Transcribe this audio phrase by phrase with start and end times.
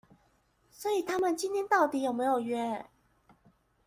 [0.71, 2.87] 所以他們今天到底有沒有約